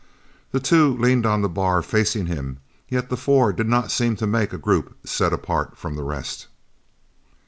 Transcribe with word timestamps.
The 0.51 0.59
two 0.59 0.97
leaned 0.97 1.27
on 1.27 1.43
the 1.43 1.47
bar, 1.47 1.83
facing 1.83 2.25
him, 2.25 2.57
yet 2.89 3.11
the 3.11 3.15
four 3.15 3.53
did 3.53 3.67
not 3.67 3.91
seem 3.91 4.15
to 4.15 4.25
make 4.25 4.51
a 4.51 4.57
group 4.57 4.97
set 5.07 5.31
apart 5.31 5.77
from 5.77 5.95
the 5.95 6.01
rest. 6.03 6.47